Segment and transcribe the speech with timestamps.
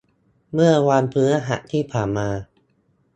[0.53, 2.29] เมื่อวันพฤหัสที่ผ่านมา